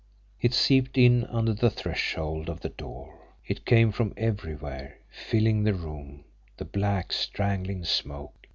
It 0.41 0.55
seeped 0.55 0.97
in 0.97 1.25
under 1.25 1.53
the 1.53 1.69
threshold 1.69 2.49
of 2.49 2.61
the 2.61 2.69
door, 2.69 3.19
it 3.45 3.67
came 3.67 3.91
from 3.91 4.15
everywhere, 4.17 4.97
filling 5.11 5.61
the 5.61 5.75
room 5.75 6.23
the 6.57 6.65
black, 6.65 7.13
strangling 7.13 7.85
smoke. 7.85 8.47